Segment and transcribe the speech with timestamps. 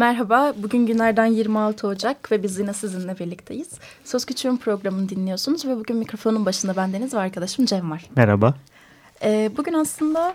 [0.00, 3.70] Merhaba, bugün günlerden 26 Ocak ve biz yine sizinle birlikteyiz.
[4.04, 8.04] Söz Küçüğün programını dinliyorsunuz ve bugün mikrofonun başında bendeniz ve arkadaşım Cem var.
[8.16, 8.54] Merhaba.
[9.22, 10.34] Ee, bugün aslında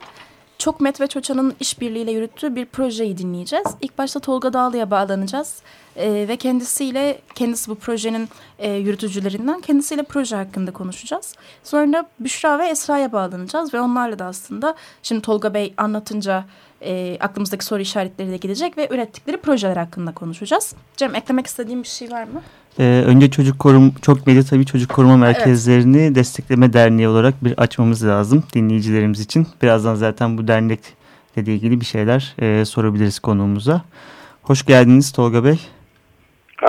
[0.66, 3.68] çok Met ve Çoça'nın işbirliğiyle yürüttüğü bir projeyi dinleyeceğiz.
[3.82, 5.62] İlk başta Tolga Dağlı'ya bağlanacağız
[5.96, 8.30] ee, ve kendisiyle, kendisi bu projenin
[8.60, 11.36] e, yürütücülerinden, kendisiyle proje hakkında konuşacağız.
[11.64, 16.46] Sonra Büşra ve Esra'ya bağlanacağız ve onlarla da aslında şimdi Tolga Bey anlatınca
[16.82, 20.76] e, aklımızdaki soru işaretleri de gidecek ve ürettikleri projeler hakkında konuşacağız.
[20.98, 22.42] Cem eklemek istediğim bir şey var mı?
[22.80, 26.16] Ee, önce çocuk korum çok medya tabii çocuk koruma merkezlerini evet.
[26.16, 29.48] destekleme derneği olarak bir açmamız lazım dinleyicilerimiz için.
[29.62, 33.82] Birazdan zaten bu dernekle ilgili bir şeyler e, sorabiliriz konuğumuza.
[34.42, 35.60] Hoş geldiniz Tolga Bey.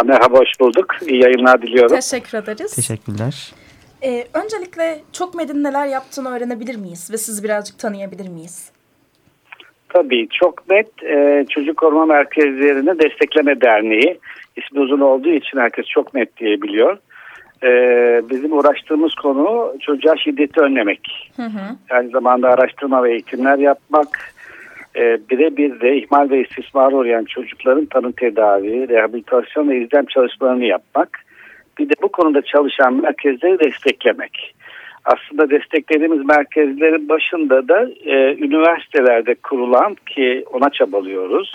[0.04, 0.86] Merhaba hoş bulduk.
[1.08, 1.96] İyi yayınlar diliyorum.
[1.96, 2.74] Teşekkür ederiz.
[2.74, 3.52] Teşekkürler.
[4.02, 8.70] Ee, öncelikle çok medin neler yaptığını öğrenebilir miyiz ve sizi birazcık tanıyabilir miyiz?
[9.88, 14.18] Tabii çok net e, çocuk koruma merkezlerini destekleme derneği
[14.56, 16.98] ismi uzun olduğu için herkes çok net diyebiliyor.
[17.62, 17.70] E,
[18.30, 21.32] bizim uğraştığımız konu çocuğa şiddeti önlemek.
[21.36, 21.76] Hı hı.
[21.90, 24.34] Aynı zamanda araştırma ve eğitimler yapmak.
[24.96, 31.08] E, Birebir de ihmal ve istismara uğrayan çocukların tanı tedavi, rehabilitasyon ve izlem çalışmalarını yapmak.
[31.78, 34.54] Bir de bu konuda çalışan merkezleri desteklemek
[35.06, 41.52] aslında desteklediğimiz merkezlerin başında da e, üniversitelerde kurulan ki ona çabalıyoruz.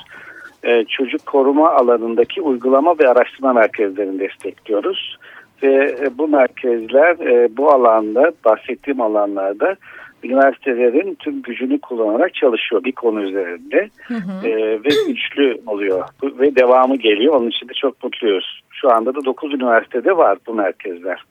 [0.63, 5.17] E, çocuk koruma alanındaki uygulama ve araştırma merkezlerini destekliyoruz.
[5.63, 9.75] Ve e, bu merkezler e, bu alanda bahsettiğim alanlarda
[10.23, 14.47] üniversitelerin tüm gücünü kullanarak çalışıyor bir konu üzerinde hı hı.
[14.47, 17.33] E, ve güçlü oluyor ve devamı geliyor.
[17.33, 18.61] Onun için de çok mutluyuz.
[18.71, 21.23] Şu anda da 9 üniversitede var bu merkezler.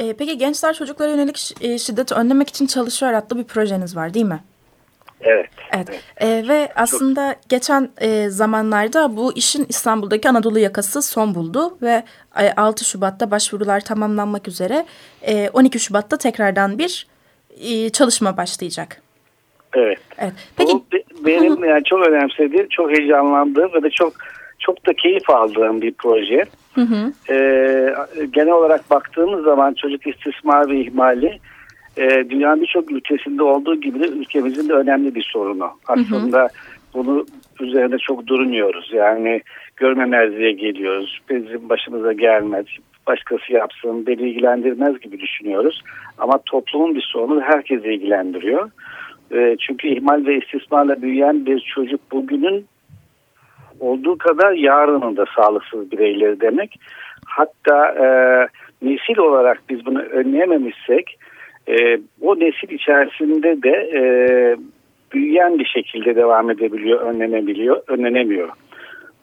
[0.00, 4.26] E, peki gençler çocuklara yönelik e, şiddeti önlemek için çalışıyor adlı bir projeniz var değil
[4.26, 4.40] mi?
[5.20, 5.46] Evet.
[5.72, 5.88] Evet.
[5.90, 6.44] evet.
[6.44, 7.48] E, ve aslında Çok...
[7.48, 12.02] geçen e, zamanlarda bu işin İstanbul'daki Anadolu yakası son buldu ve
[12.40, 14.86] e, 6 Şubat'ta başvurular tamamlanmak üzere
[15.22, 17.06] e, 12 Şubat'ta tekrardan bir
[17.60, 19.02] e, çalışma başlayacak.
[19.74, 19.98] Evet.
[20.18, 20.32] Evet.
[20.56, 20.84] Peki bu
[21.26, 24.12] benim yani çok önemsediğim, çok heyecanlandığım ve de çok
[24.60, 26.44] çok da keyif aldığım bir proje.
[26.74, 27.12] Hı hı.
[27.30, 27.94] Ee,
[28.32, 31.38] genel olarak baktığımız zaman çocuk istismar ve ihmali
[31.96, 35.70] e, dünyanın birçok ülkesinde olduğu gibi de ülkemizin de önemli bir sorunu.
[35.88, 36.48] Aslında hı hı.
[36.94, 37.26] bunu
[37.60, 38.90] üzerinde çok durmuyoruz.
[38.92, 39.42] Yani
[39.76, 41.20] görmemezliğe geliyoruz.
[41.30, 42.66] Bizim başımıza gelmez.
[43.06, 45.82] Başkası yapsın, beni ilgilendirmez gibi düşünüyoruz.
[46.18, 48.70] Ama toplumun bir sorunu herkesi ilgilendiriyor.
[49.34, 52.66] E, çünkü ihmal ve istismarla büyüyen bir çocuk bugünün
[53.80, 56.80] olduğu kadar yarının da sağlıksız bireyleri demek.
[57.26, 58.06] Hatta e,
[58.82, 61.18] nesil olarak biz bunu önleyememişsek
[61.68, 64.02] e, o nesil içerisinde de e,
[65.12, 68.48] büyüyen bir şekilde devam edebiliyor, önlenebiliyor, önlenemiyor.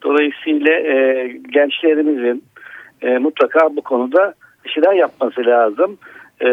[0.01, 2.43] Dolayısıyla e, gençlerimizin
[3.01, 4.33] e, mutlaka bu konuda
[4.65, 5.97] bir şeyler yapması lazım
[6.41, 6.49] e,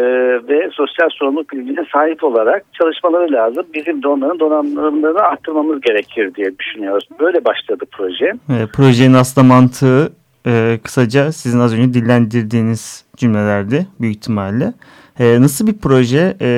[0.47, 3.65] ve sosyal sorumluluk bilincine sahip olarak çalışmaları lazım.
[3.73, 7.07] Bizim de onların donanımlarını arttırmamız gerekir diye düşünüyoruz.
[7.19, 8.25] Böyle başladı proje.
[8.25, 10.11] E, projenin aslında mantığı
[10.47, 14.73] e, kısaca sizin az önce dillendirdiğiniz cümlelerdi büyük ihtimalle.
[15.19, 16.37] E, nasıl bir proje?
[16.41, 16.49] E,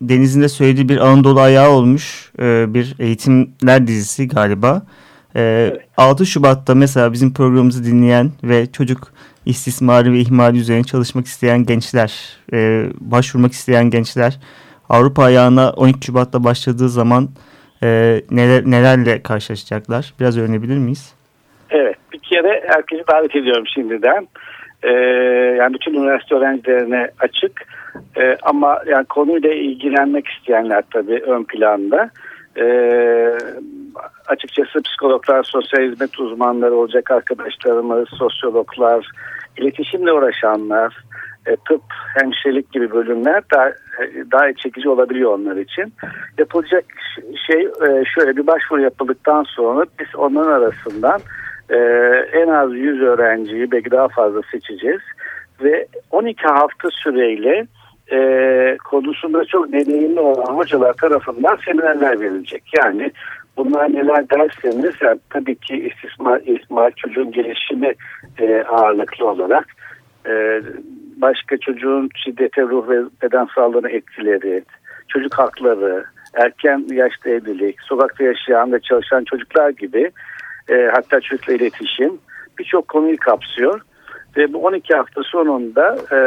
[0.00, 4.82] Deniz'in de söylediği bir Anadolu ayağı olmuş e, bir eğitimler dizisi galiba.
[5.36, 5.86] E, evet.
[5.96, 9.12] 6 Şubat'ta mesela bizim programımızı dinleyen ve çocuk
[9.46, 14.40] istismarı ve ihmali üzerine çalışmak isteyen gençler, e, başvurmak isteyen gençler
[14.88, 17.28] Avrupa ayağına 12 Şubat'ta başladığı zaman
[17.82, 20.14] e, neler, nelerle karşılaşacaklar?
[20.20, 21.14] Biraz öğrenebilir miyiz?
[21.70, 24.28] Evet, bir kere herkesi davet ediyorum şimdiden.
[24.82, 24.90] Ee,
[25.58, 27.66] yani bütün üniversite öğrencilerine açık.
[28.16, 32.10] Ee, ama yani konuyla ilgilenmek isteyenler tabii ön planda.
[32.58, 33.38] Ee,
[34.26, 39.10] açıkçası psikologlar, sosyal hizmet uzmanları olacak arkadaşlarımız, sosyologlar,
[39.56, 41.04] iletişimle uğraşanlar,
[41.46, 41.82] e, tıp,
[42.18, 43.72] hemşirelik gibi bölümler daha,
[44.32, 45.92] daha çekici olabiliyor onlar için.
[46.38, 46.84] Yapılacak
[47.46, 51.20] şey e, şöyle bir başvuru yapıldıktan sonra biz onların arasından
[51.70, 51.76] e,
[52.32, 55.00] en az 100 öğrenciyi belki daha fazla seçeceğiz
[55.62, 57.66] ve 12 hafta süreyle
[58.12, 62.62] e, konusunda çok deneyimli olan hocalar tarafından seminerler verilecek.
[62.78, 63.12] Yani
[63.56, 67.94] Bunlar neler derseniz yani tabii ki istismar, istismar çocuğun gelişimi
[68.38, 69.66] e, ağırlıklı olarak
[70.26, 70.62] e,
[71.16, 74.64] başka çocuğun şiddete ruh ve beden sağlığına etkileri,
[75.08, 76.04] çocuk hakları,
[76.34, 80.10] erken yaşta evlilik, sokakta yaşayan ve çalışan çocuklar gibi
[80.68, 82.18] e, hatta çocukla iletişim
[82.58, 83.80] birçok konuyu kapsıyor.
[84.36, 86.18] Ve bu 12 hafta sonunda e,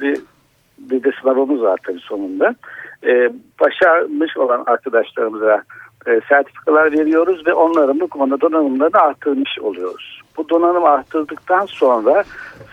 [0.00, 0.18] bir,
[0.78, 2.54] bir de sınavımız var tabii sonunda.
[3.06, 3.30] E,
[3.60, 5.62] başarmış olan arkadaşlarımıza
[6.06, 10.20] e, sertifikalar veriyoruz ve onların bu konuda donanımlarını arttırmış oluyoruz.
[10.36, 12.24] Bu donanımı arttırdıktan sonra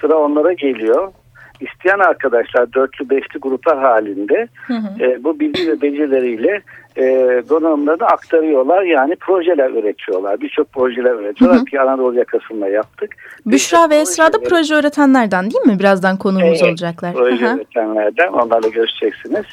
[0.01, 1.11] sıra onlara geliyor.
[1.59, 5.03] İsteyen arkadaşlar dörtlü beşli gruplar halinde hı hı.
[5.03, 6.61] E, bu bilgi ve becerileriyle
[6.97, 7.03] e,
[7.49, 8.83] donanımlarını aktarıyorlar.
[8.83, 10.41] Yani projeler üretiyorlar.
[10.41, 13.15] Birçok projeler üretiyorlar ki Anadolu yakasında yaptık.
[13.45, 15.79] Büşra ve Esra da proje öğretenlerden değil mi?
[15.79, 17.13] Birazdan konuğumuz evet, olacaklar.
[17.13, 18.27] Proje öğretenlerden.
[18.27, 19.45] Onlarla görüşeceksiniz.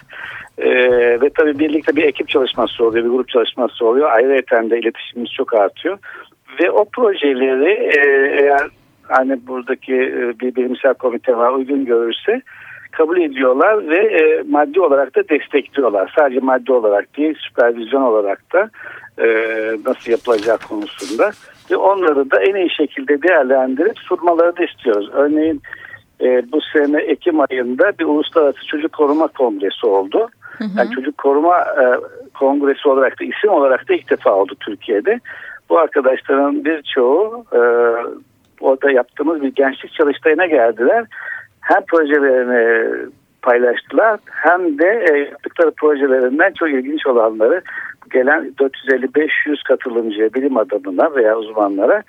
[0.58, 0.70] Ee,
[1.20, 4.10] ve tabii birlikte bir ekip çalışması oluyor, bir grup çalışması oluyor.
[4.10, 5.98] Ayrıca de iletişimimiz çok artıyor.
[6.60, 8.00] Ve o projeleri e,
[8.42, 8.68] eğer
[9.08, 12.42] hani buradaki e, bir bilimsel komite var uygun görürse
[12.92, 16.12] kabul ediyorlar ve e, maddi olarak da destekliyorlar.
[16.18, 18.70] Sadece maddi olarak değil süpervizyon olarak da
[19.18, 19.26] e,
[19.86, 21.30] nasıl yapılacak konusunda
[21.70, 25.10] ve onları da en iyi şekilde değerlendirip sunmalarını istiyoruz.
[25.12, 25.62] Örneğin
[26.20, 30.28] e, bu sene Ekim ayında bir Uluslararası Çocuk Koruma Kongresi oldu.
[30.58, 30.68] Hı hı.
[30.78, 31.84] Yani Çocuk Koruma e,
[32.34, 35.20] Kongresi olarak da isim olarak da ilk defa oldu Türkiye'de.
[35.70, 37.60] Bu arkadaşların birçoğu e,
[38.62, 41.04] orada yaptığımız bir gençlik çalıştayına geldiler.
[41.60, 42.92] Hem projelerini
[43.42, 47.62] paylaştılar hem de e, yaptıkları projelerinden çok ilginç olanları
[48.10, 49.28] gelen 450-500
[49.68, 52.02] katılımcıya, bilim adamına veya uzmanlara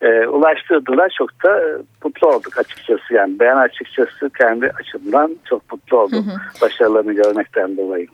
[0.00, 1.14] e, ulaştırdılar.
[1.18, 3.14] Çok da mutlu olduk açıkçası.
[3.14, 6.62] Yani ben açıkçası kendi açımdan çok mutlu oldum hı hı.
[6.62, 8.06] başarılarını görmekten dolayı.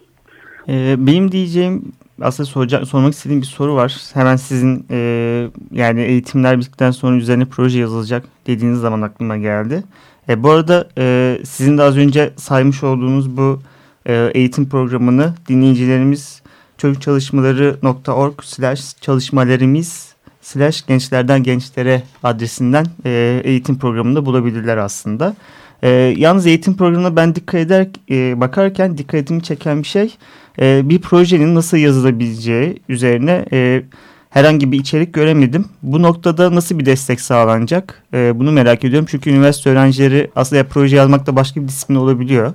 [0.69, 4.00] Ee, benim diyeceğim aslında soracak, sormak istediğim bir soru var.
[4.14, 9.85] Hemen sizin e, yani eğitimler bittikten sonra üzerine proje yazılacak dediğiniz zaman aklıma geldi.
[10.29, 13.61] E, bu arada e, sizin de az önce saymış olduğunuz bu
[14.06, 16.43] e, eğitim programını dinleyicilerimiz
[16.79, 25.37] çocukçalışmaları.org slash çalışmalarımız slash gençlerden gençlere adresinden e, eğitim programında bulabilirler aslında.
[25.82, 30.14] E, yalnız eğitim programına ben dikkat eder e, bakarken dikkatimi çeken bir şey
[30.61, 33.82] e, bir projenin nasıl yazılabileceği üzerine e,
[34.31, 35.64] herhangi bir içerik göremedim.
[35.82, 38.02] Bu noktada nasıl bir destek sağlanacak?
[38.14, 39.06] E, bunu merak ediyorum.
[39.11, 42.52] Çünkü üniversite öğrencileri aslında proje yazmak da başka bir disiplin olabiliyor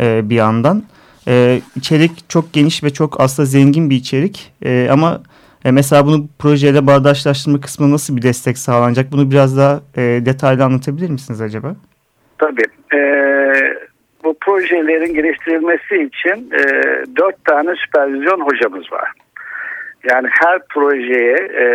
[0.00, 0.82] e, bir yandan.
[1.28, 4.52] E, içerik çok geniş ve çok aslında zengin bir içerik.
[4.64, 5.20] E, ama
[5.64, 9.12] e, mesela bunu projeyle bağdaşlaştırma kısmında nasıl bir destek sağlanacak?
[9.12, 11.76] Bunu biraz daha e, detaylı anlatabilir misiniz acaba?
[12.38, 12.66] Tabii.
[12.94, 13.00] E,
[14.24, 16.62] bu projelerin geliştirilmesi için e,
[17.16, 19.10] dört tane süpervizyon hocamız var.
[20.10, 21.66] Yani her projeye e,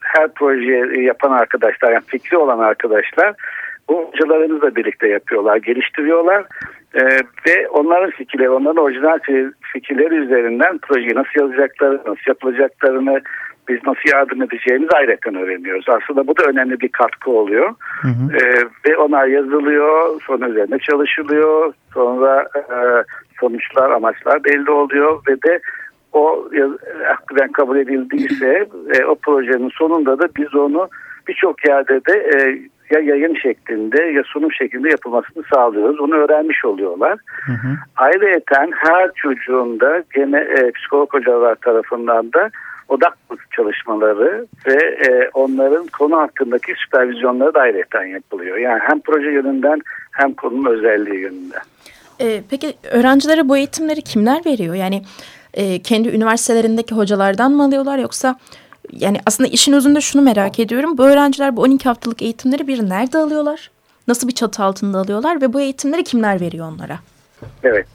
[0.00, 3.34] her proje yapan arkadaşlar yani fikri olan arkadaşlar
[3.88, 6.44] bu hocalarımızla birlikte yapıyorlar, geliştiriyorlar
[6.94, 7.02] e,
[7.46, 9.18] ve onların fikirleri, onların orijinal
[9.72, 13.20] fikirleri üzerinden projeyi nasıl yazacaklarını, nasıl yapılacaklarını,
[13.68, 15.86] biz nasıl yardım edeceğimizi ayrıca öğreniyoruz.
[15.88, 17.74] Aslında bu da önemli bir katkı oluyor.
[18.02, 18.36] Hı hı.
[18.36, 22.76] E, ve onlar yazılıyor, sonra üzerine çalışılıyor, sonra e,
[23.40, 25.60] sonuçlar, amaçlar belli oluyor ve de
[26.12, 26.48] o
[27.04, 30.88] hakikaten kabul edildiyse e, o projenin sonunda da biz onu
[31.28, 32.58] birçok yerde de e,
[32.90, 36.00] ya yayın şeklinde ya sunum şeklinde yapılmasını sağlıyoruz.
[36.00, 37.18] Onu öğrenmiş oluyorlar.
[37.46, 37.68] Hı hı.
[37.96, 42.50] Ayrıca her çocuğun da gene e, psikolog hocalar tarafından da
[42.88, 43.18] odak
[43.56, 44.76] çalışmaları ve
[45.08, 48.56] e, onların konu hakkındaki süpervizyonları da ayrıca yapılıyor.
[48.56, 49.80] Yani hem proje yönünden
[50.12, 51.62] hem konunun özelliği yönünden.
[52.20, 54.74] E, peki öğrencilere bu eğitimleri kimler veriyor?
[54.74, 55.02] Yani
[55.54, 58.38] e, kendi üniversitelerindeki hocalardan mı alıyorlar yoksa
[58.92, 60.98] yani aslında işin özünde şunu merak ediyorum.
[60.98, 63.70] Bu öğrenciler bu 12 haftalık eğitimleri bir nerede alıyorlar?
[64.08, 66.98] Nasıl bir çatı altında alıyorlar ve bu eğitimleri kimler veriyor onlara?
[67.62, 67.86] Evet.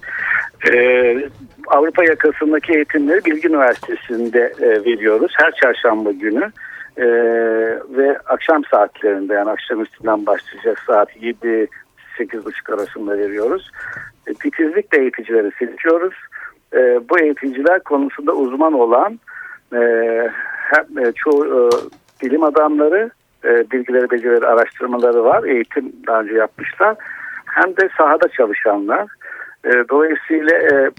[0.74, 1.30] Ee,
[1.74, 5.34] Avrupa yakasındaki eğitimleri Bilgi Üniversitesi'nde e, veriyoruz.
[5.38, 6.52] Her çarşamba günü
[6.98, 7.06] e,
[7.98, 11.68] ve akşam saatlerinde yani akşam üstünden başlayacak saat 7
[12.18, 13.72] 8.30 arasında veriyoruz.
[14.28, 16.14] E, titizlikle eğiticileri seçiyoruz.
[16.74, 19.20] E, bu eğiticiler konusunda uzman olan
[19.74, 19.80] e,
[20.56, 21.62] hem e, çoğu e,
[22.26, 23.12] bilim adamları
[23.46, 25.44] e, bilgileri, becerileri, araştırmaları var.
[25.44, 26.96] Eğitim daha önce yapmışlar.
[27.46, 29.08] Hem de sahada çalışanlar.
[29.66, 30.92] E, dolayısıyla e,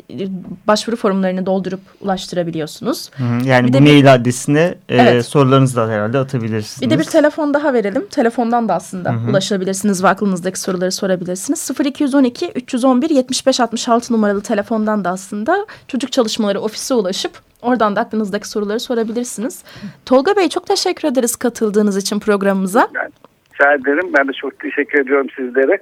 [0.67, 3.09] başvuru formlarını doldurup ulaştırabiliyorsunuz.
[3.13, 3.47] Hı hı.
[3.47, 5.25] Yani bir bu mail bir, adresine e, evet.
[5.25, 6.81] sorularınızı da herhalde atabilirsiniz.
[6.81, 8.07] Bir de bir telefon daha verelim.
[8.07, 9.29] Telefondan da aslında hı hı.
[9.29, 11.71] ulaşabilirsiniz ve aklınızdaki soruları sorabilirsiniz.
[11.85, 18.47] 0212 311 75 66 numaralı telefondan da aslında çocuk çalışmaları ofise ulaşıp Oradan da aklınızdaki
[18.47, 19.63] soruları sorabilirsiniz.
[20.05, 22.87] Tolga Bey çok teşekkür ederiz katıldığınız için programımıza.
[22.95, 23.11] Ben,
[23.53, 24.13] rica ederim.
[24.17, 25.81] Ben de çok teşekkür ediyorum sizlere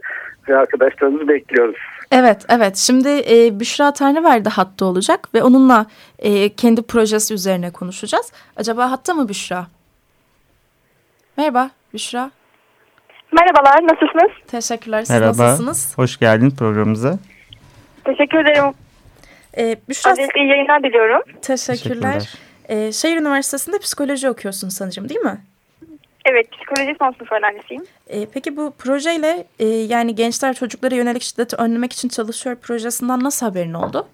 [0.50, 1.76] ve arkadaşlarımızı bekliyoruz.
[2.12, 2.78] Evet, evet.
[2.78, 5.86] Şimdi e, Büşra Tanrıverdi hatta olacak ve onunla
[6.20, 8.32] e, kendi projesi üzerine konuşacağız.
[8.56, 9.68] Acaba hatta mı Büşra?
[11.38, 12.32] Merhaba Büşra.
[13.32, 14.32] Merhabalar, nasılsınız?
[14.48, 15.44] Teşekkürler, siz Merhaba.
[15.44, 15.98] nasılsınız?
[15.98, 17.20] Hoş geldin programımıza.
[18.04, 18.74] Teşekkür ederim.
[19.60, 21.22] Ee, Büşra, Öncelikle iyi yayınlar diliyorum.
[21.42, 22.14] Teşekkürler.
[22.14, 22.34] Teşekkürler.
[22.70, 25.38] Ee, Şehir Üniversitesi'nde psikoloji okuyorsun sanırım değil mi?
[26.26, 27.84] Evet, psikoloji son sınıf öğrencisiyim.
[28.08, 33.46] Ee, peki bu projeyle e, yani gençler çocuklara yönelik şiddeti önlemek için çalışıyor projesinden nasıl
[33.46, 34.08] haberin oldu?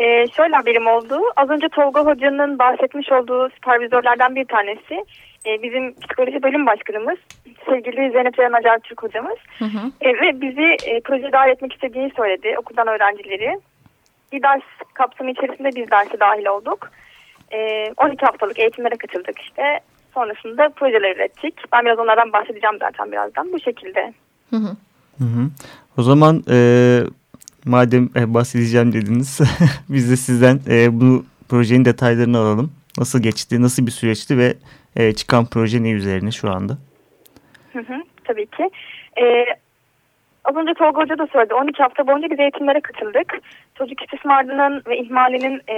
[0.00, 1.20] Ee, şöyle haberim oldu.
[1.36, 5.04] Az önce Tolga Hoca'nın bahsetmiş olduğu süpervizörlerden bir tanesi.
[5.46, 7.18] E, bizim psikoloji bölüm başkanımız
[7.68, 9.38] sevgili Zeynep Ceren Acar Türk hocamız.
[9.58, 9.90] Hı hı.
[10.00, 13.58] E, ve bizi e, projeye dahil etmek istediğini söyledi okuldan öğrencileri
[14.34, 14.62] bir ders
[14.94, 16.90] kapsamı içerisinde biz derse dahil olduk.
[17.50, 19.80] E, ee, 12 haftalık eğitimlere katıldık işte.
[20.14, 21.54] Sonrasında projeler ürettik.
[21.72, 23.52] Ben biraz onlardan bahsedeceğim zaten birazdan.
[23.52, 24.12] Bu şekilde.
[24.50, 24.76] Hı hı.
[25.18, 25.50] Hı hı.
[25.98, 26.56] O zaman e,
[27.64, 29.40] madem e, bahsedeceğim dediniz
[29.88, 32.72] biz de sizden e, bu projenin detaylarını alalım.
[32.98, 34.54] Nasıl geçti, nasıl bir süreçti ve
[34.96, 36.78] e, çıkan proje ne üzerine şu anda?
[37.72, 38.70] Hı hı, tabii ki.
[39.20, 39.46] E,
[40.44, 41.54] Az önce Tolga Hoca da söyledi.
[41.54, 43.38] 12 hafta boyunca biz eğitimlere katıldık.
[43.78, 45.76] Çocuk istismarının ve ihmalinin e,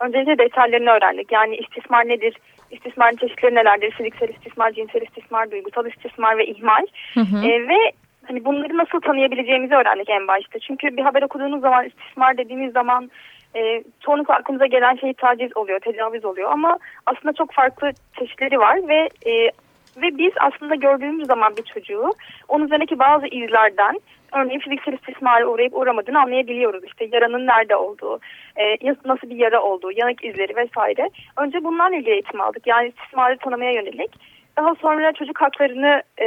[0.00, 1.32] öncelikle detaylarını öğrendik.
[1.32, 2.36] Yani istismar nedir?
[2.70, 3.90] İstismarın çeşitleri nelerdir?
[3.90, 6.86] Fiziksel istismar, cinsel istismar, duygusal istismar ve ihmal.
[7.14, 7.46] Hı hı.
[7.46, 7.92] E, ve
[8.26, 10.58] hani bunları nasıl tanıyabileceğimizi öğrendik en başta.
[10.58, 13.10] Çünkü bir haber okuduğunuz zaman istismar dediğimiz zaman
[13.56, 16.50] e, çoğunlukla aklımıza gelen şey taciz oluyor, tecavüz oluyor.
[16.52, 19.50] Ama aslında çok farklı çeşitleri var ve e,
[19.96, 22.10] ve biz aslında gördüğümüz zaman bir çocuğu
[22.48, 24.00] onun üzerindeki bazı izlerden
[24.34, 26.84] örneğin fiziksel istismara uğrayıp uğramadığını anlayabiliyoruz.
[26.84, 28.20] İşte yaranın nerede olduğu,
[28.56, 31.10] e, nasıl bir yara olduğu, yanık izleri vesaire.
[31.36, 32.66] Önce bunlarla ilgili eğitim aldık.
[32.66, 34.10] Yani istismarı tanımaya yönelik.
[34.56, 36.26] Daha sonra çocuk haklarını e,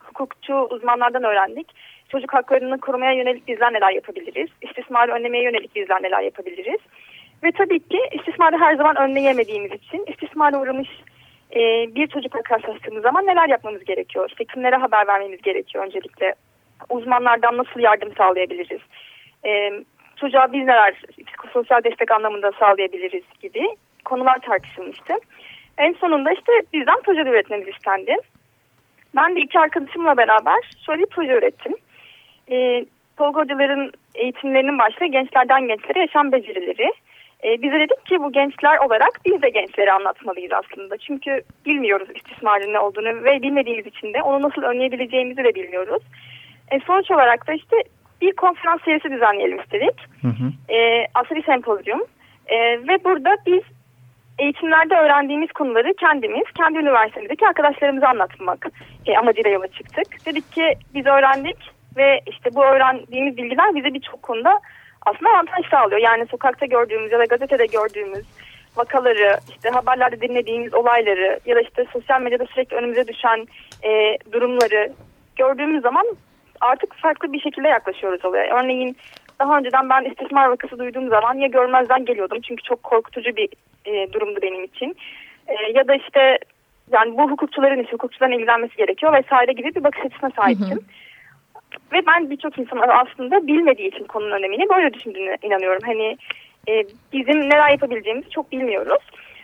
[0.00, 1.66] hukukçu uzmanlardan öğrendik.
[2.08, 4.48] Çocuk haklarını korumaya yönelik bizler neler yapabiliriz?
[4.62, 6.80] İstismarı önlemeye yönelik bizler neler yapabiliriz?
[7.44, 10.88] Ve tabii ki istismarı her zaman önleyemediğimiz için istismara uğramış
[11.54, 14.28] e, bir çocukla karşılaştığımız zaman neler yapmamız gerekiyor?
[14.28, 16.34] İşte kimlere haber vermemiz gerekiyor öncelikle?
[16.90, 18.80] Uzmanlardan nasıl yardım sağlayabiliriz?
[19.44, 19.72] E,
[20.16, 20.94] çocuğa biz neler
[21.26, 23.68] psikososyal destek anlamında sağlayabiliriz gibi
[24.04, 25.14] konular tartışılmıştı.
[25.78, 28.16] En sonunda işte bizden proje üretmemiz istendi.
[29.16, 31.74] Ben de iki arkadaşımla beraber şöyle bir proje ürettim.
[32.50, 32.86] E,
[33.16, 36.92] Tolga hocaların eğitimlerinin başta gençlerden gençlere yaşam becerileri
[37.44, 40.96] e, bize dedik ki bu gençler olarak biz de gençlere anlatmalıyız aslında.
[40.96, 46.02] Çünkü bilmiyoruz istismarın ne olduğunu ve bilmediğimiz için de onu nasıl önleyebileceğimizi de bilmiyoruz.
[46.70, 47.76] E, sonuç olarak da işte
[48.20, 50.00] bir konferans serisi düzenleyelim istedik.
[50.22, 50.74] Hı hı.
[50.74, 52.00] E, aslında bir sempozyum.
[52.46, 53.62] E, ve burada biz
[54.38, 58.66] eğitimlerde öğrendiğimiz konuları kendimiz, kendi üniversitemizdeki arkadaşlarımıza anlatmak
[59.06, 60.26] e, amacıyla yola çıktık.
[60.26, 61.56] Dedik ki biz öğrendik
[61.96, 64.60] ve işte bu öğrendiğimiz bilgiler bize birçok konuda
[65.06, 66.00] aslında avantaj sağlıyor.
[66.00, 68.24] Yani sokakta gördüğümüz ya da gazetede gördüğümüz
[68.76, 73.46] vakaları, işte haberlerde dinlediğimiz olayları ya da işte sosyal medyada sürekli önümüze düşen
[73.82, 74.92] e, durumları
[75.36, 76.06] gördüğümüz zaman
[76.60, 78.56] artık farklı bir şekilde yaklaşıyoruz olaya.
[78.56, 78.96] Örneğin
[79.38, 83.48] daha önceden ben istismar vakası duyduğum zaman ya görmezden geliyordum çünkü çok korkutucu bir
[83.84, 84.96] e, durumdu benim için.
[85.48, 86.38] E, ya da işte
[86.92, 90.70] yani bu hukukçuların işi, hukukçuların ilgilenmesi gerekiyor vesaire gibi bir bakış açısına sahiptim.
[90.70, 91.05] Hı hı.
[91.92, 95.82] Ve ben birçok insan aslında bilmediği için konunun önemini böyle düşündüğüne inanıyorum.
[95.86, 96.16] Hani
[96.68, 99.02] e, bizim neler yapabileceğimizi çok bilmiyoruz.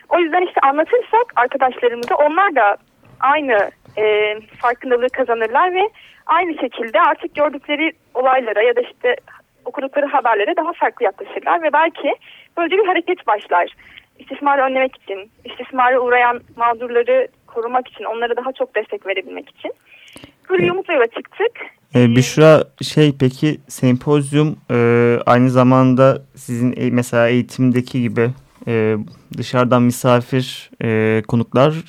[0.09, 2.77] O yüzden işte anlatırsak arkadaşlarımıza onlar da
[3.21, 5.91] aynı e, farkındalığı kazanırlar ve
[6.27, 9.17] aynı şekilde artık gördükleri olaylara ya da işte
[9.65, 12.15] okudukları haberlere daha farklı yaklaşırlar ve belki
[12.57, 13.77] böyle bir hareket başlar.
[14.19, 19.73] İstismarı önlemek için, istismara uğrayan mağdurları korumak için, onlara daha çok destek verebilmek için.
[20.51, 21.61] Böyle umutla yola çıktık.
[21.95, 28.31] Ee, Büşra şey peki sempozyum e, aynı zamanda sizin e, mesela eğitimdeki gibi
[28.67, 28.97] e,
[29.37, 31.85] dışarıdan misafir e, konuklar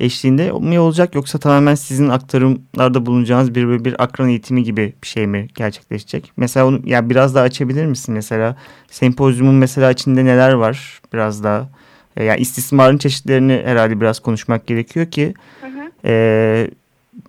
[0.00, 5.26] eşliğinde mi olacak yoksa tamamen sizin aktarımlarda bulunacağınız bir bir akran eğitimi gibi bir şey
[5.26, 6.32] mi gerçekleşecek?
[6.36, 8.56] Mesela onu yani biraz daha açabilir misin mesela
[8.90, 11.68] sempozyumun mesela içinde neler var biraz daha
[12.16, 15.90] e, yani istismarın çeşitlerini herhalde biraz konuşmak gerekiyor ki Hı hı.
[16.04, 16.70] e,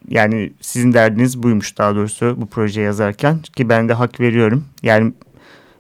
[0.08, 4.66] yani sizin derdiniz buymuş daha doğrusu bu proje yazarken ki ben de hak veriyorum.
[4.84, 5.14] Yani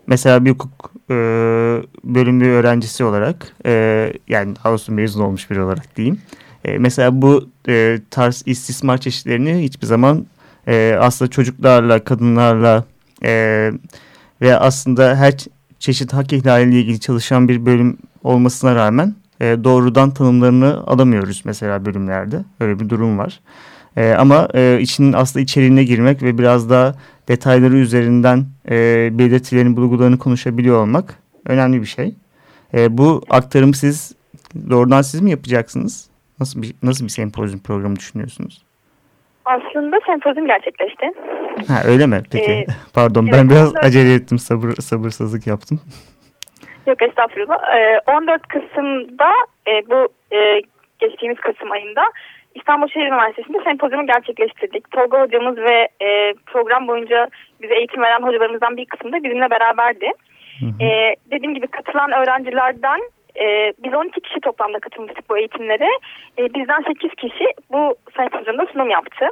[0.08, 1.16] mesela bir hukuk e,
[2.04, 6.20] bölümü öğrencisi olarak e, yani daha doğrusu mezun olmuş biri olarak diyeyim.
[6.66, 10.26] E, mesela bu e, tarz istismar çeşitlerini hiçbir zaman
[10.68, 12.84] e, aslında çocuklarla, kadınlarla
[13.24, 13.72] e,
[14.42, 20.12] ve aslında her çe- çeşit hak ihlaliyle ilgili çalışan bir bölüm olmasına rağmen e, doğrudan
[20.12, 22.46] tanımlarını alamıyoruz mesela bölümlerde.
[22.60, 23.40] Öyle bir durum var.
[23.98, 26.94] E, ama e, içinin aslında içeriğine girmek ve biraz daha
[27.28, 32.16] detayları üzerinden e, belirtilerin, bulgularını konuşabiliyor olmak önemli bir şey.
[32.74, 34.16] E, bu aktarımı siz
[34.70, 36.10] doğrudan siz mi yapacaksınız?
[36.40, 38.66] Nasıl bir nasıl bir sempozyum programı düşünüyorsunuz?
[39.46, 41.06] Aslında sempozyum gerçekleşti.
[41.68, 42.22] Ha öyle mi?
[42.32, 42.52] Peki.
[42.52, 44.40] Ee, Pardon ben evet, biraz onda- acele ettim.
[44.40, 45.80] Sabır sabırsızlık yaptım.
[46.88, 47.58] Yok estağfurullah.
[47.78, 49.32] Ee, 14 Kasım'da
[49.68, 50.62] e, bu e,
[51.00, 52.02] geçtiğimiz Kasım ayında
[52.56, 54.92] İstanbul Şehir Üniversitesi'nde sempozyumu gerçekleştirdik.
[54.92, 57.28] Tolga hocamız ve e, program boyunca
[57.62, 60.12] bize eğitim veren hocalarımızdan bir kısmı da bizimle beraberdi.
[60.82, 63.00] E, dediğim gibi katılan öğrencilerden
[63.40, 65.90] e, biz 12 kişi toplamda katılmıştık bu eğitimlere.
[66.38, 69.26] E, bizden 8 kişi bu sempozyumda sunum yaptı.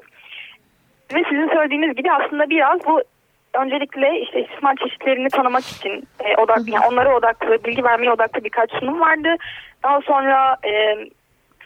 [1.13, 3.01] Ve sizin söylediğiniz gibi aslında biraz bu
[3.53, 8.71] öncelikle işte istismar çeşitlerini tanımak için e, odak, yani onlara odaklı, bilgi vermeye odaklı birkaç
[8.71, 9.35] sunum vardı.
[9.83, 10.95] Daha sonra e,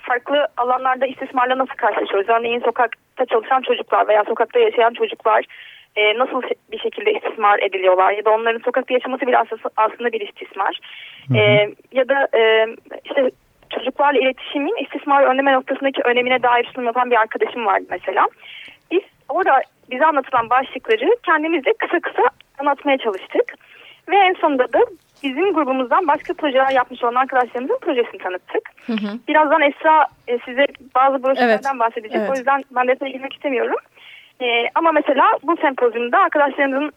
[0.07, 2.29] farklı alanlarda istismarla nasıl karşılaşıyoruz?
[2.29, 5.45] Örneğin sokakta çalışan çocuklar veya sokakta yaşayan çocuklar
[5.95, 6.41] e, nasıl
[6.71, 8.11] bir şekilde istismar ediliyorlar?
[8.11, 9.37] Ya da onların sokakta yaşaması bile
[9.77, 10.79] aslında, bir istismar.
[11.35, 11.41] E,
[11.91, 12.67] ya da e,
[13.05, 13.31] işte
[13.69, 18.27] çocuklarla iletişimin istismarı önleme noktasındaki önemine dair sunum yapan bir arkadaşım vardı mesela.
[18.91, 22.23] Biz orada bize anlatılan başlıkları kendimiz de kısa kısa
[22.59, 23.53] anlatmaya çalıştık.
[24.09, 24.79] Ve en sonunda da
[25.23, 28.69] bizim grubumuzdan başka projeler yapmış olan arkadaşlarımızın projesini tanıttık.
[29.27, 32.15] Birazdan Esra e, size bazı broşürlerden Evet, bahsedecek.
[32.17, 32.29] evet.
[32.29, 33.75] O yüzden ben detaya girmek istemiyorum.
[34.41, 36.91] E, ama mesela bu sempozyumda arkadaşlarımızın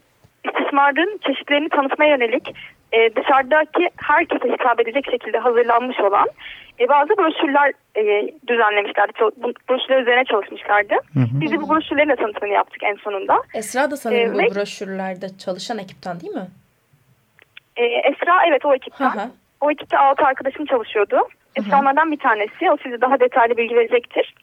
[0.44, 2.54] istismarın çeşitlerini tanıtmaya yönelik
[2.92, 6.26] e, dışarıdaki herkese hitap edecek şekilde hazırlanmış olan
[6.80, 8.02] e, bazı broşürler e,
[8.48, 9.12] düzenlemişlerdi.
[9.36, 10.94] Bu broşürler üzerine çalışmışlardı.
[11.14, 13.36] Biz de bu broşürlerin de tanıtımını yaptık en sonunda.
[13.54, 14.50] Esra da sanırım Evet.
[14.50, 16.46] bu broşürlerde çalışan ekipten değil mi?
[17.80, 19.10] E, Esra evet o ekipten.
[19.10, 19.30] Hı hı.
[19.60, 21.16] O ekipte altı arkadaşım çalışıyordu.
[21.56, 22.70] Esra onlardan bir tanesi.
[22.70, 24.34] O size daha detaylı bilgi verecektir.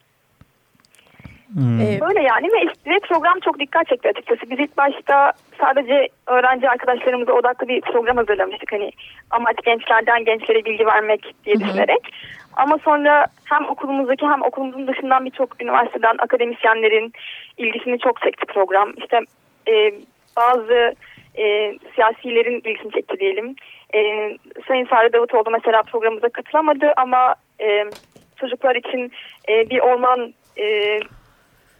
[1.58, 4.50] Ee, Böyle yani ve, ve program çok dikkat çekti açıkçası.
[4.50, 8.72] Biz ilk başta sadece öğrenci arkadaşlarımıza odaklı bir program hazırlamıştık.
[8.72, 8.92] Hani
[9.32, 12.14] amaç gençlerden gençlere bilgi vermek diye düşünerek.
[12.54, 17.14] Ama sonra hem okulumuzdaki hem okulumuzun dışından birçok üniversiteden akademisyenlerin
[17.58, 18.94] ilgisini çok çekti program.
[18.98, 19.20] İşte
[19.68, 19.94] e,
[20.38, 20.96] bazı
[21.38, 23.56] e, siyasilerin ilgisini çekti diyelim.
[23.94, 24.00] E,
[24.68, 27.84] Sayın Sare Davutoğlu mesela programımıza katılamadı ama e,
[28.36, 29.12] çocuklar için
[29.50, 30.66] e, bir orman e,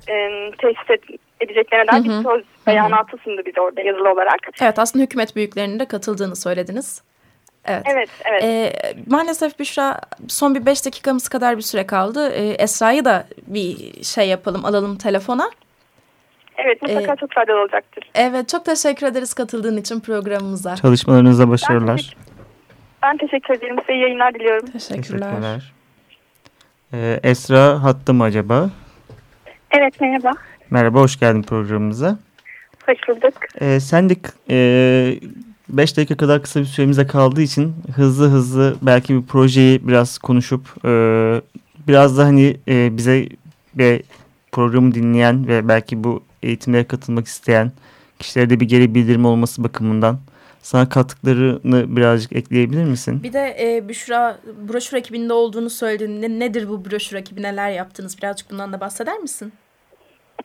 [0.10, 4.40] e, tesis et- edeceklerine dair bir söz beyanatı sundu bize orada yazılı olarak.
[4.62, 7.02] evet aslında hükümet büyüklerinin de katıldığını söylediniz.
[7.68, 7.84] Evet.
[7.86, 8.44] Evet, evet.
[8.44, 8.74] Ee,
[9.08, 12.32] maalesef Büşra son bir beş dakikamız kadar bir süre kaldı.
[12.32, 15.50] Ee, Esra'yı da bir şey yapalım alalım telefona.
[16.58, 18.10] Evet, mutlaka e, çok faydalı olacaktır.
[18.16, 20.76] Evet çok teşekkür ederiz katıldığın için programımıza.
[20.76, 22.18] Çalışmalarınızda başarılar.
[23.04, 23.76] Ben teşekkür ederim.
[23.82, 24.66] Size yayınlar diliyorum.
[24.72, 25.30] Teşekkürler.
[25.30, 25.74] Teşekkürler.
[26.94, 28.70] Ee, Esra hattı mı acaba?
[29.72, 30.32] Evet, merhaba.
[30.70, 32.18] Merhaba, hoş geldin programımıza.
[32.86, 33.34] Hoş bulduk.
[33.62, 34.16] Ee, sen de
[35.70, 40.62] 5 dakika kadar kısa bir süremize kaldığı için hızlı hızlı belki bir projeyi biraz konuşup
[40.86, 40.92] e,
[41.88, 43.30] biraz da hani e, bize
[43.78, 44.02] ve
[44.52, 47.72] programı dinleyen ve belki bu eğitimlere katılmak isteyen
[48.20, 50.20] kişilere de bir geri bildirim olması bakımından
[50.62, 53.24] sana katkılarını birazcık ekleyebilir misin?
[53.24, 56.22] Bir de e, Büşra broşür ekibinde olduğunu söyledin.
[56.22, 57.42] Ne, nedir bu broşür ekibi?
[57.42, 58.18] Neler yaptınız?
[58.18, 59.54] Birazcık bundan da bahseder misin?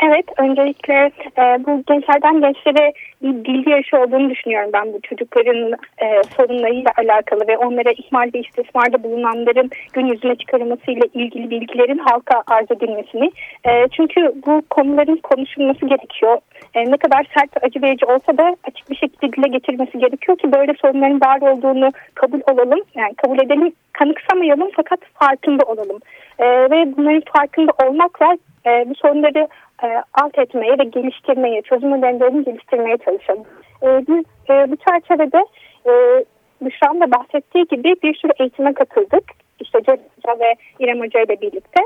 [0.01, 6.23] Evet, öncelikle e, bu gençlerden gençlere bir bilgi yarışı olduğunu düşünüyorum ben bu çocukların e,
[6.37, 12.71] sorunlarıyla alakalı ve onlara ihmal ve istismarda bulunanların gün yüzüne çıkarılmasıyla ilgili bilgilerin halka arz
[12.71, 13.31] edilmesini.
[13.65, 16.39] E, çünkü bu konuların konuşulması gerekiyor.
[16.75, 20.53] E, ne kadar sert acı verici olsa da açık bir şekilde dile getirilmesi gerekiyor ki
[20.53, 22.81] böyle sorunların var olduğunu kabul olalım.
[22.95, 25.99] Yani kabul edelim, kanıksamayalım fakat farkında olalım.
[26.39, 29.49] E, ve bunların farkında olmakla e, bu sorunları
[29.85, 33.45] e, alt etmeye ve geliştirmeye, çözüm önerilerini geliştirmeye çalışalım.
[33.83, 35.45] E, biz e, bu çerçevede
[35.87, 36.25] e,
[36.65, 39.25] Büşra'nın da bahsettiği gibi bir sürü eğitime katıldık.
[39.61, 39.97] İşte Hoca
[40.41, 41.83] ve İrem Hoca ile birlikte.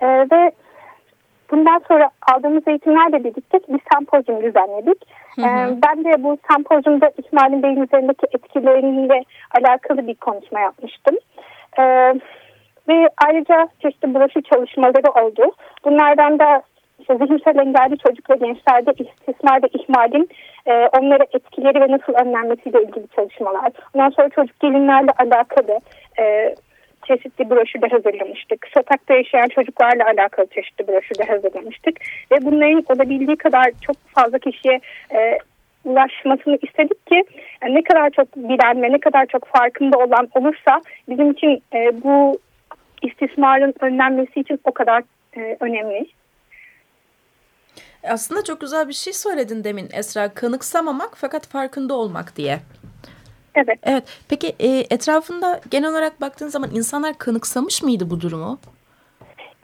[0.00, 0.52] E, ve
[1.50, 4.98] bundan sonra aldığımız eğitimlerle birlikte bir sempozyum düzenledik.
[5.36, 5.46] Hı hı.
[5.46, 9.24] E, ben de bu sempozyumda ihmalin beyin üzerindeki etkileriyle
[9.60, 11.16] alakalı bir konuşma yapmıştım.
[11.78, 12.14] E,
[12.88, 15.52] ve ayrıca çeşitli broşür çalışmaları oldu.
[15.84, 16.62] Bunlardan da
[17.14, 20.28] zihinsel engelli çocuk ve gençlerde istismar ve ihmalin
[20.66, 23.72] e, onlara etkileri ve nasıl önlenmesiyle ilgili çalışmalar.
[23.94, 25.80] Ondan sonra çocuk gelinlerle alakalı
[26.18, 26.54] e,
[27.06, 28.66] çeşitli broşürler hazırlamıştık.
[28.74, 32.00] Sokakta yaşayan çocuklarla alakalı çeşitli broşürler hazırlamıştık.
[32.32, 34.80] Ve bunların olabildiği kadar çok fazla kişiye
[35.14, 35.38] e,
[35.84, 37.24] ulaşmasını istedik ki
[37.62, 42.02] yani ne kadar çok bilen ve ne kadar çok farkında olan olursa bizim için e,
[42.04, 42.38] bu
[43.02, 45.02] istismarın önlenmesi için o kadar
[45.36, 46.06] e, önemli.
[48.04, 50.34] Aslında çok güzel bir şey söyledin demin Esra.
[50.34, 52.58] Kanıksamamak fakat farkında olmak diye.
[53.54, 53.78] Evet.
[53.82, 54.04] Evet.
[54.28, 58.58] Peki e, etrafında genel olarak baktığın zaman insanlar kanıksamış mıydı bu durumu?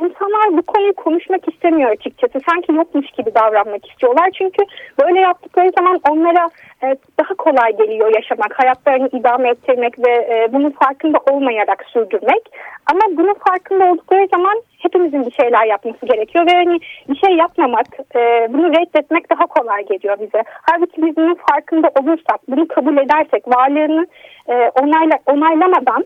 [0.01, 2.40] İnsanlar bu konuyu konuşmak istemiyor açıkçası.
[2.51, 4.31] Sanki yokmuş gibi davranmak istiyorlar.
[4.38, 4.64] Çünkü
[5.03, 6.51] böyle yaptıkları zaman onlara
[6.82, 12.42] e, daha kolay geliyor yaşamak, hayatlarını idame ettirmek ve e, bunun farkında olmayarak sürdürmek.
[12.86, 17.86] Ama bunun farkında oldukları zaman hepimizin bir şeyler yapması gerekiyor ve hani bir şey yapmamak,
[18.16, 20.42] e, bunu reddetmek daha kolay geliyor bize.
[20.62, 24.06] Halbuki biz bunun farkında olursak, bunu kabul edersek, varlığını
[24.48, 26.04] e, onayla, onaylamadan,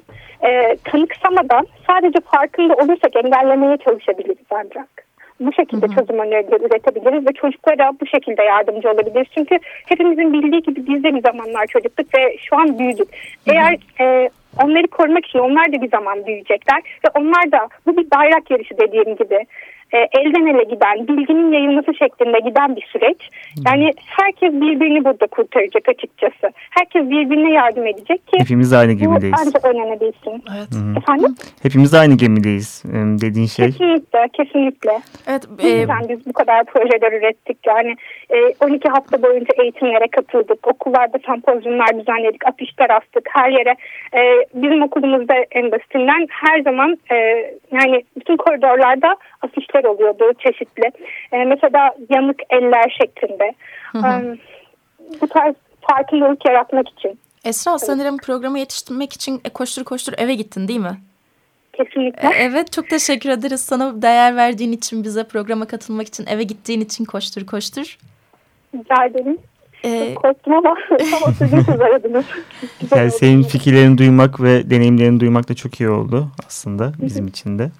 [0.85, 5.10] kanıksamadan sadece farkında olursak engellemeye çalışabiliriz ancak
[5.41, 5.95] bu şekilde hı hı.
[5.95, 9.29] çözüm önerileri üretebiliriz ve çocuklara bu şekilde yardımcı olabiliriz.
[9.35, 13.09] Çünkü hepimizin bildiği gibi biz de bir zamanlar çocuktuk ve şu an büyüdük.
[13.47, 14.31] Eğer e,
[14.65, 18.79] onları korumak için onlar da bir zaman büyüyecekler ve onlar da bu bir bayrak yarışı
[18.79, 19.47] dediğim gibi
[19.93, 23.19] e, elden ele giden, bilginin yayılması şeklinde giden bir süreç.
[23.67, 26.53] Yani herkes birbirini burada kurtaracak açıkçası.
[26.71, 29.35] Herkes birbirine yardım edecek ki hepimiz aynı gemideyiz.
[29.37, 30.45] Bu ancak öğrenebilsin.
[30.57, 30.99] Evet.
[30.99, 31.35] Efendim?
[31.63, 32.83] Hepimiz aynı gemideyiz
[33.23, 33.67] dediğin şey.
[33.67, 35.01] Kesinlikle, kesinlikle.
[35.29, 35.45] Evet.
[35.65, 37.59] E, biz bu kadar projeler ürettik.
[37.67, 37.95] Yani
[38.31, 40.69] e, 12 hafta boyunca eğitimlere katıldık.
[40.69, 42.47] Okullarda sempozyumlar düzenledik.
[42.47, 43.29] Afişler astık.
[43.31, 43.75] Her yere
[44.15, 44.21] e,
[44.55, 47.17] bizim okulumuzda en basitinden her zaman e,
[47.73, 50.91] yani bütün koridorlarda afişler oluyordu çeşitli.
[51.33, 53.55] E, mesela yanık eller şeklinde.
[53.93, 54.07] Hı hı.
[54.07, 54.39] E,
[55.21, 57.19] bu tarz farkındalık yaratmak için.
[57.45, 57.81] Esra evet.
[57.81, 60.97] sanırım programı yetiştirmek için koştur koştur eve gittin değil mi?
[61.73, 62.29] Kesinlikle.
[62.29, 66.81] E, evet çok teşekkür ederiz sana değer verdiğin için bize programa katılmak için eve gittiğin
[66.81, 67.99] için koştur koştur.
[68.75, 69.39] Rica ederim.
[69.85, 70.69] Ee, korktum ama,
[71.17, 72.25] ama sizin siz aradınız.
[72.97, 77.71] yani senin fikirlerini duymak ve deneyimlerini duymak da çok iyi oldu aslında bizim için de.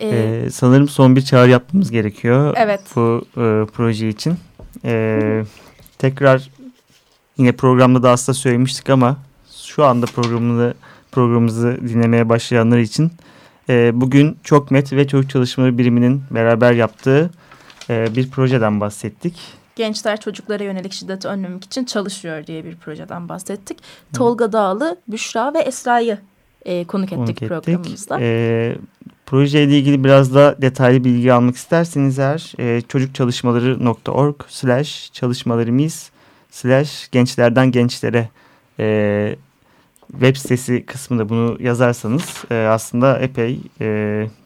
[0.00, 2.54] Ee, ee, sanırım son bir çağrı yapmamız gerekiyor.
[2.56, 2.80] Evet.
[2.96, 4.34] Bu e, proje için.
[4.84, 5.42] Ee,
[5.98, 6.50] tekrar
[7.38, 9.16] yine programda da aslında söylemiştik ama
[9.50, 10.74] şu anda programını
[11.12, 13.12] programımızı dinlemeye başlayanlar için
[13.68, 17.30] e, bugün Çokmet ve Çocuk Çalışmaları Biriminin beraber yaptığı
[17.90, 19.34] e, bir projeden bahsettik.
[19.76, 23.78] Gençler çocuklara yönelik şiddeti önlemek için çalışıyor diye bir projeden bahsettik.
[23.78, 24.18] Hı.
[24.18, 26.18] Tolga Dağlı, Büşra ve Esra'yı
[26.64, 27.48] e, konuk ettik, konuk ettik.
[27.48, 28.18] programımızda.
[28.20, 28.76] E,
[29.26, 36.10] projeyle ilgili biraz da detaylı bilgi almak isterseniz eğer e, çocukçalışmaları.org slash çalışmalarımız
[36.50, 38.28] slash gençlerden gençlere
[38.80, 39.36] e,
[40.12, 43.86] web sitesi kısmında bunu yazarsanız e, aslında epey e,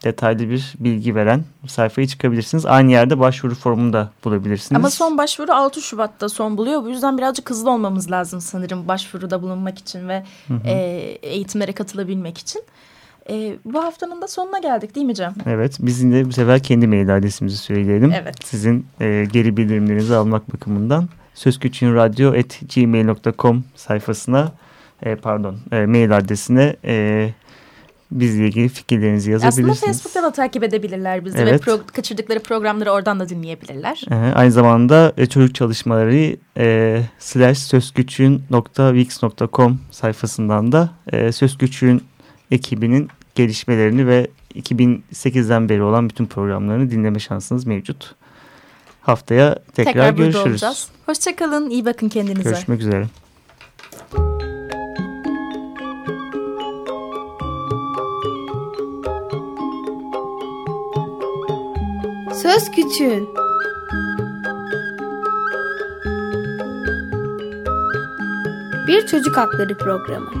[0.03, 2.65] detaylı bir bilgi veren sayfaya çıkabilirsiniz.
[2.65, 4.79] Aynı yerde başvuru formunu da bulabilirsiniz.
[4.79, 6.83] Ama son başvuru 6 Şubat'ta son buluyor.
[6.83, 10.67] Bu yüzden birazcık hızlı olmamız lazım sanırım başvuruda bulunmak için ve hı hı.
[10.67, 10.73] E,
[11.21, 12.63] eğitimlere katılabilmek için.
[13.29, 15.33] E, bu haftanın da sonuna geldik değil mi Cem?
[15.45, 15.77] Evet.
[15.79, 18.11] Biz yine bu sefer kendi mail adresimizi söyleyelim.
[18.11, 18.35] Evet.
[18.43, 24.51] Sizin e, geri bildirimlerinizi almak bakımından sözküçünradyo.gmail.com sayfasına
[25.03, 27.29] e, pardon e, mail adresine e,
[28.11, 29.77] bizle ilgili fikirlerinizi yazabilirsiniz.
[29.77, 31.53] Aslında Facebook'ta da takip edebilirler bizi evet.
[31.53, 34.05] ve pro kaçırdıkları programları oradan da dinleyebilirler.
[34.11, 42.03] E, aynı zamanda e, çocuk çalışmaları e, slash sözküçün.wix.com sayfasından da e, Sözküçün
[42.51, 48.15] ekibinin gelişmelerini ve 2008'den beri olan bütün programlarını dinleme şansınız mevcut.
[49.01, 50.89] Haftaya tekrar, tekrar görüşürüz.
[51.05, 52.49] Hoşçakalın, iyi bakın kendinize.
[52.49, 53.07] Görüşmek üzere.
[62.41, 63.29] Söz Küçüğün
[68.87, 70.40] Bir Çocuk Hakları Programı